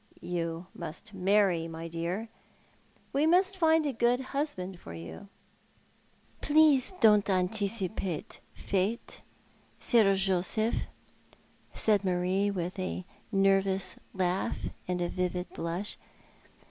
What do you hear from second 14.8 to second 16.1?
and a vivid blush.